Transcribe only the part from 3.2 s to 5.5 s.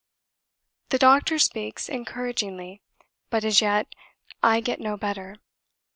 but as yet I get no better.